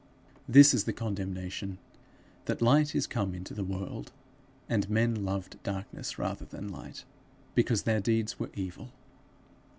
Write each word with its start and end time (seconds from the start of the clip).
'This 0.49 0.73
is 0.73 0.83
the 0.85 0.93
condemnation, 0.93 1.77
that 2.45 2.59
light 2.59 2.95
is 2.95 3.05
come 3.05 3.35
into 3.35 3.53
the 3.53 3.63
world, 3.63 4.11
and 4.67 4.89
men 4.89 5.13
loved 5.23 5.61
darkness 5.61 6.17
rather 6.17 6.45
than 6.45 6.69
light, 6.71 7.05
because 7.53 7.83
their 7.83 7.99
deeds 7.99 8.39
were 8.39 8.49
evil.' 8.55 8.91